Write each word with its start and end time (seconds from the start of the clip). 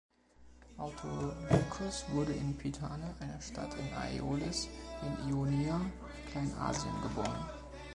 Autolycus 0.79 2.05
wurde 2.09 2.33
in 2.33 2.57
Pitane, 2.57 3.13
einer 3.19 3.39
Stadt 3.39 3.75
in 3.75 3.93
Aeolis 3.93 4.67
in 5.05 5.29
Ionia, 5.29 5.79
Kleinasien, 6.31 6.99
geboren. 7.03 7.45